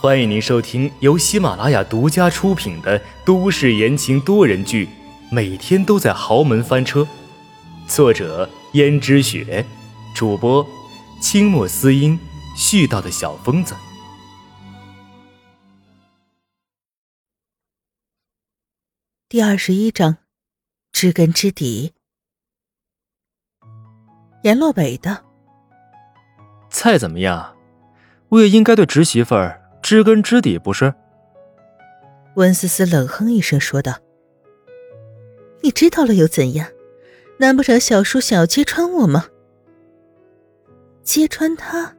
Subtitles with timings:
[0.00, 4.86] 欢迎您收听由喜马拉雅独家出品的都市言情多人剧
[5.30, 7.00] 《每天都在豪门翻车》，
[7.86, 9.64] 作者：胭脂雪，
[10.14, 10.66] 主播：
[11.22, 12.18] 清墨思音，
[12.54, 13.74] 絮叨的小疯子。
[19.28, 20.18] 第二十一章，
[20.92, 21.94] 知根知底。
[24.42, 25.24] 阎洛北的
[26.68, 27.56] 菜怎么样？
[28.28, 29.62] 我也应该对侄媳妇儿。
[29.84, 30.94] 知根知底不是？
[32.36, 33.98] 温思思冷哼一声说道
[35.60, 36.66] ：“你知道了又怎样？
[37.36, 39.26] 难不成小叔想要揭穿我吗？
[41.02, 41.94] 揭穿他，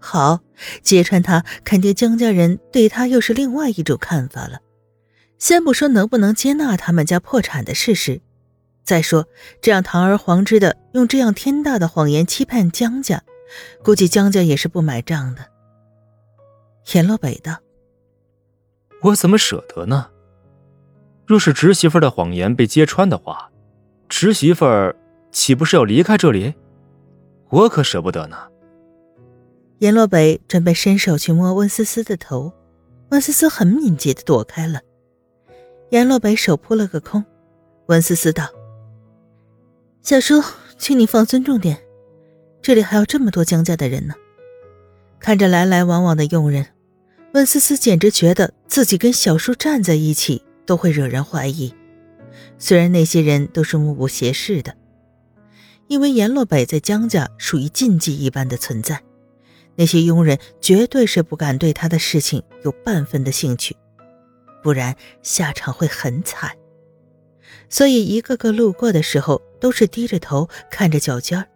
[0.00, 0.40] 好，
[0.82, 4.58] 揭穿他，肯定江家人对他又是另外一种看法了。
[5.38, 8.20] 先不说能不能接纳他们家破产的事实，
[8.82, 9.28] 再说
[9.60, 13.22] 这样堂而皇之的用这样天大的谎言欺骗江家，
[13.84, 15.46] 估计江家也是不买账的。”
[16.94, 17.56] 阎洛北道
[19.02, 20.08] ：“我怎么舍得呢？
[21.26, 23.50] 若是侄媳妇的谎言被揭穿的话，
[24.08, 24.66] 侄媳妇
[25.30, 26.54] 岂不是要离开这里？
[27.48, 28.36] 我可舍不得呢。”
[29.78, 32.52] 阎洛北准备伸手去摸温思思的头，
[33.10, 34.80] 温思思很敏捷的躲开了。
[35.90, 37.24] 阎洛北手扑了个空，
[37.86, 38.48] 温思思道
[40.02, 40.42] ：“小叔，
[40.78, 41.80] 请你放尊重点，
[42.60, 44.14] 这里还有这么多江家的人呢。”
[45.22, 46.66] 看着来来往往的佣人，
[47.32, 51.72] 温思思简直觉得自己跟小叔站在一起都会惹人怀疑。
[52.58, 54.74] 虽然那些人都是目不斜视的，
[55.86, 59.00] 因为阎洛北在江家属于禁忌一般的存在，
[59.76, 63.76] 那些佣人绝对是不敢对他的事情有半分的兴趣，
[64.60, 66.50] 不然下场会很惨。
[67.68, 71.46] 所以一个个路过的时候都是低着头看着脚尖儿。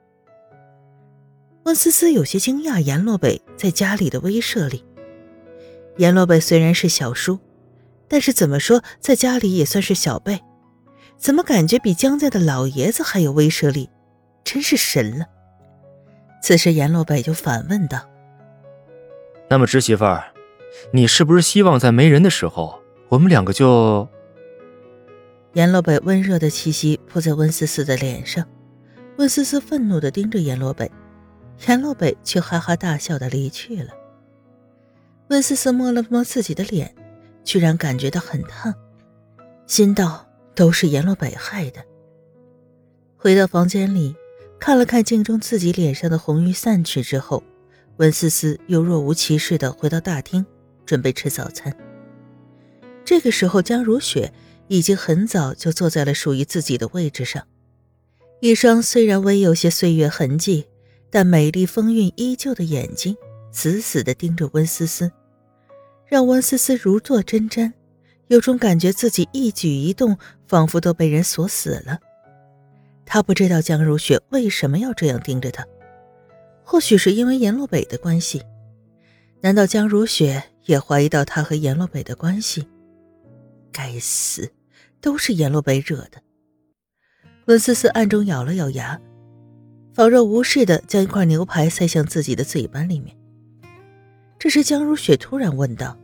[1.67, 4.85] 温思思有些惊讶，阎洛北在家里的威慑力。
[5.97, 7.41] 阎洛北虽然是小叔，
[8.07, 10.41] 但是怎么说，在家里也算是小辈，
[11.17, 13.91] 怎么感觉比江家的老爷子还有威慑力？
[14.45, 15.27] 真是神了！
[16.41, 17.99] 此时，阎洛北就反问道
[19.51, 20.33] ：“那么，侄媳妇儿，
[20.93, 24.07] 你是不是希望在没人的时候，我们两个就……”
[25.55, 28.47] 阎洛北温热的气息扑在温思思的脸上，
[29.17, 30.89] 温思思愤怒的盯着阎洛北。
[31.67, 33.93] 阎洛北却哈哈大笑的离去了。
[35.29, 36.95] 温思思摸了摸自己的脸，
[37.43, 38.73] 居然感觉到很烫，
[39.67, 40.25] 心道
[40.55, 41.85] 都是阎洛北害的。
[43.17, 44.15] 回到房间里，
[44.61, 47.43] 看了看镜中自己脸上的红晕散去之后，
[47.97, 50.47] 温思思又若无其事的回到大厅，
[50.85, 51.77] 准备吃早餐。
[53.05, 54.33] 这个时候，江如雪
[54.69, 57.45] 已经很早就坐在了属于自己的位置上，
[58.41, 60.67] 一双虽然微有些岁月痕迹。
[61.11, 63.17] 但美丽风韵依旧的眼睛，
[63.53, 65.11] 死死地盯着温思思，
[66.07, 67.73] 让温思思如坐针毡，
[68.29, 71.99] 有种感觉自己一举一动仿佛都被人锁死了。
[73.05, 75.65] 他不知道江如雪为什么要这样盯着他，
[76.65, 78.43] 或许是因为阎洛北的关系。
[79.41, 82.67] 难道江如雪也怀疑到他和阎洛北的关系？
[83.71, 84.51] 该死，
[85.01, 86.21] 都是阎洛北惹的。
[87.47, 89.01] 温思思暗中咬了咬牙。
[89.97, 93.17] 仿若无事的将一块牛排塞向自己的嘴巴里面。
[94.39, 95.97] 这时，江如雪突然问道：“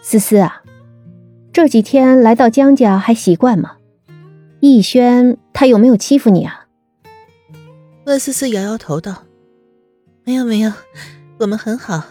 [0.00, 0.62] 思思啊，
[1.52, 3.76] 这几天来到江家还习惯吗？
[4.60, 6.64] 逸轩他有没有欺负你啊？”
[8.06, 9.24] 温思思摇摇头道
[10.24, 10.72] ：“没有，没有，
[11.40, 12.02] 我们很好。”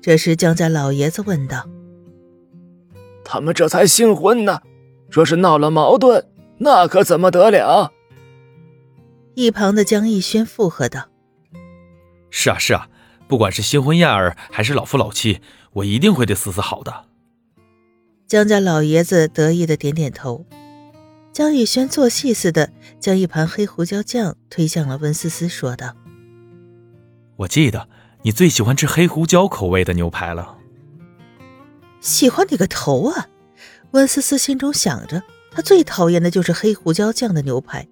[0.00, 1.66] 这时，江家老爷子问道
[3.26, 4.60] ：“他们这才新婚呢，
[5.10, 6.24] 若是闹了矛盾，
[6.58, 7.94] 那可怎么得了？”
[9.42, 11.08] 一旁的江逸轩附和道
[12.28, 12.88] ：“是啊，是啊，
[13.26, 15.40] 不管是新婚燕尔还是老夫老妻，
[15.72, 17.06] 我一定会对思思好的。”
[18.28, 20.44] 江家老爷子得意的点点头。
[21.32, 25.96] 江逸轩做戏似的将一盘黑胡椒酱推向了温思思，说道
[27.36, 27.88] ：“我记得
[28.22, 30.58] 你最喜欢吃黑胡椒口味的牛排了。”
[32.00, 33.28] 喜欢你个头啊！
[33.92, 37.88] 温思思心中想着，她最讨厌的就是黑胡椒酱的牛排。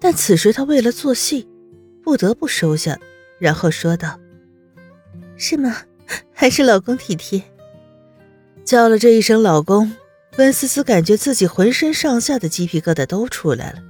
[0.00, 1.48] 但此时他为了做戏，
[2.02, 2.98] 不得不收下，
[3.38, 4.18] 然后说道
[5.36, 5.76] ：“是吗？
[6.32, 7.42] 还是老公体贴。”
[8.64, 9.92] 叫了这一声“老公”，
[10.38, 13.82] 温思思感觉自己浑身上下的鸡皮疙瘩都出来了。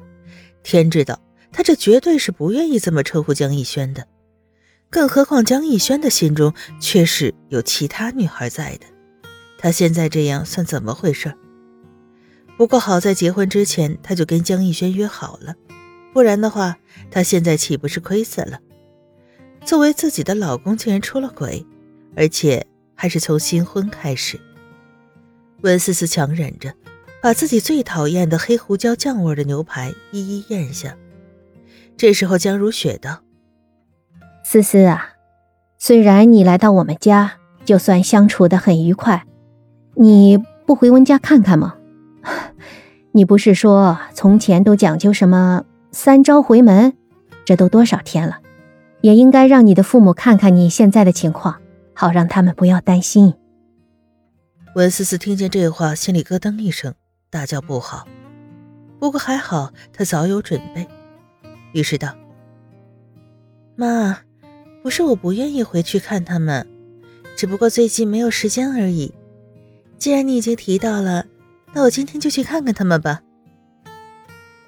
[0.62, 1.20] 天知道，
[1.52, 4.06] 他这绝对是不愿意这么称呼江逸轩的，
[4.88, 8.86] 更何况江逸轩的心中却是有其他女孩在的。
[9.58, 11.34] 他现在这样算怎么回事？
[12.56, 15.54] 不过好在结婚之前他就跟江逸轩约好了。
[16.12, 16.78] 不然的话，
[17.10, 18.58] 她现在岂不是亏死了？
[19.64, 21.66] 作为自己的老公竟然出了轨，
[22.16, 24.40] 而且还是从新婚开始。
[25.62, 26.72] 温思思强忍着，
[27.20, 30.96] 把自己最讨厌的黑胡椒酱味的牛排一一咽下。
[31.96, 33.22] 这时候，江如雪道
[34.44, 35.14] ：“思思啊，
[35.78, 37.34] 虽然你来到我们家，
[37.64, 39.24] 就算相处的很愉快，
[39.96, 41.76] 你不回温家看看吗？
[43.12, 46.94] 你不是说从前都讲究什么三朝回门？
[47.46, 48.40] 这都多少天了，
[49.00, 51.62] 也应该让你的父母看看你现在的情况，
[51.94, 53.32] 好让他们不要担心。”
[54.76, 56.94] 温思思听见这话，心里咯噔一声，
[57.30, 58.06] 大叫不好。
[59.00, 60.86] 不过还好，她早有准备，
[61.72, 62.14] 于是道
[63.74, 64.18] ：“妈，
[64.82, 66.66] 不是我不愿意回去看他们，
[67.34, 69.14] 只不过最近没有时间而已。
[69.96, 71.24] 既然你已经提到了，
[71.72, 73.22] 那我今天就去看看他们吧。”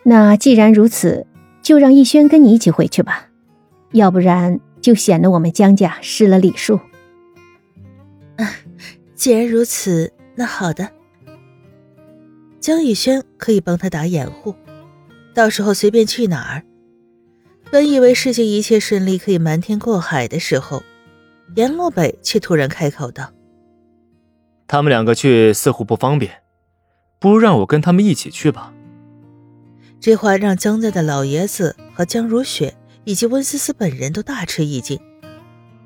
[0.02, 1.26] 那既然如此，
[1.62, 3.28] 就让逸轩跟你一起回去吧，
[3.92, 6.80] 要不然就显得我们江家失了礼数。
[8.36, 8.48] 啊。
[9.14, 10.88] 既然如此，那好的。
[12.58, 14.54] 江逸轩可以帮他打掩护，
[15.34, 16.62] 到时候随便去哪儿。
[17.70, 20.82] 本以为事情一切顺利，可以瞒天过海的时候，
[21.54, 23.30] 阎洛北却突然开口道
[24.66, 26.32] ：“他们两个去似乎不方便，
[27.18, 28.72] 不如让我跟他们一起去吧。”
[30.00, 32.74] 这话让江家的老爷子和江如雪
[33.04, 34.98] 以及温思思本人都大吃一惊。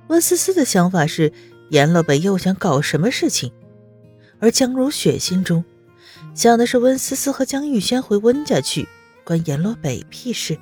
[0.08, 1.32] 温思思的想法是。
[1.70, 3.50] 阎洛北又想搞什么事情？
[4.38, 5.64] 而江如雪心中
[6.34, 8.86] 想的是温思思和江玉轩回温家去，
[9.24, 10.58] 关阎罗北屁事？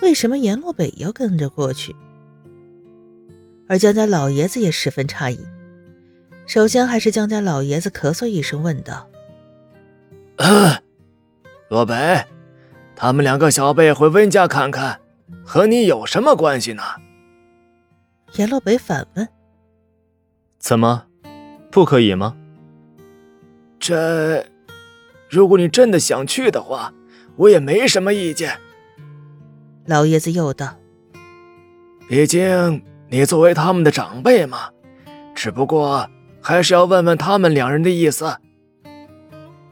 [0.00, 1.94] 为什么阎罗北要跟着过去？
[3.68, 5.38] 而江家老爷子也十分诧异。
[6.46, 9.06] 首先还是江家老爷子咳嗽一声问道
[11.68, 12.24] ：“罗北，
[12.96, 15.00] 他们两个小辈回温家看看，
[15.44, 16.82] 和你有什么关系呢？”
[18.36, 19.28] 阎洛北反问。
[20.58, 21.04] 怎么，
[21.70, 22.34] 不可以吗？
[23.78, 24.46] 这，
[25.28, 26.92] 如果你真的想去的话，
[27.36, 28.58] 我也没什么意见。
[29.84, 30.76] 老爷子又道
[32.08, 34.70] ：“毕竟你作为他们的长辈嘛，
[35.34, 36.08] 只不过
[36.40, 38.38] 还是要问问他们两人的意思。”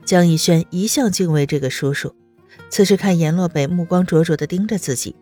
[0.04, 2.14] 江逸轩一向敬畏这个叔叔，
[2.74, 5.14] 此时看阎洛北目光灼灼的盯着自己，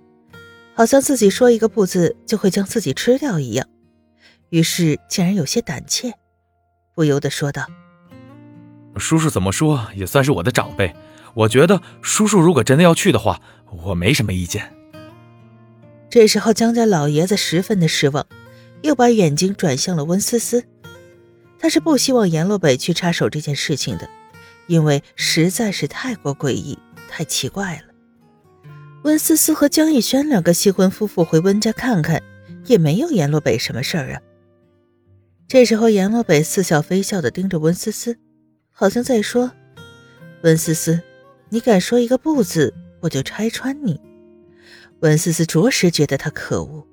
[0.74, 3.68] 好像自己说一个不字就会将自己吃掉一样。
[4.48, 6.14] 于是竟然有些胆怯，
[6.94, 7.66] 不由得说道
[8.96, 10.96] ：“叔叔怎么说也算是我的长辈，
[11.34, 13.38] 我觉得叔叔如果真的要去的话，
[13.84, 14.72] 我没什么意见。”
[16.08, 18.26] 这时候江家老爷子十分的失望，
[18.80, 20.64] 又把眼睛转向了温思思。
[21.58, 24.08] 他是不希望阎洛北去插手这件事情的，
[24.68, 26.78] 因为实在是太过诡异、
[27.12, 27.92] 太奇怪了。
[29.02, 32.22] 温思思和江逸轩两个新婚夫妇回温家看看，
[32.64, 34.22] 也没有阎洛北什么事儿啊。
[35.46, 38.16] 这时候，阎洛北似笑非笑的盯着温思思，
[38.70, 39.52] 好像在说
[40.42, 40.98] ：“温思思，
[41.50, 44.00] 你敢说一个不字，我就拆穿你。”
[45.00, 46.86] 温思思着实觉得他可恶，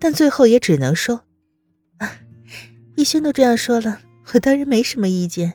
[0.00, 1.22] 但最后也只能说
[1.98, 2.10] ：“啊，
[2.96, 4.00] 逸轩都这样说了，
[4.32, 5.54] 我当然没什么意见。”